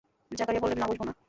জাকারিয়া 0.31 0.63
বললেন, 0.63 0.79
না 0.79 0.87
বসব 0.87 1.03
না। 1.03 1.13